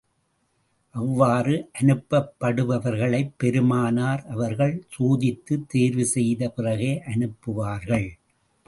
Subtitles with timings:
[0.95, 8.09] அவ்வாறு அனுப்பப்படுபவர்களைப் பெருமானார் அவர்கள் சோதித்துத் தேர்வு செய்த பிறகே அனுப்புவார்கள்.